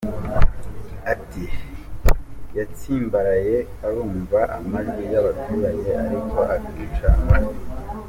Ati 1.13 1.45
“Yatsimbaraye, 2.57 3.57
arumva 3.85 4.39
amajwi 4.57 5.03
y’abaturage 5.13 5.89
ariko 6.05 6.39
akica 6.55 7.07
amatwi. 7.19 7.57